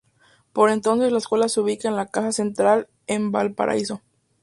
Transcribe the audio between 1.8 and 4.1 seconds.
en la Casa Central, en Valparaíso.